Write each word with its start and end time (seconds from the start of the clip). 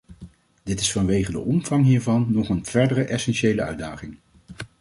Dit 0.63 0.79
is 0.79 0.91
vanwege 0.91 1.31
de 1.31 1.39
omvang 1.39 1.85
hiervan 1.85 2.25
nog 2.29 2.49
een 2.49 2.65
verdere 2.65 3.03
essentiële 3.03 3.61
uitdaging. 3.61 4.17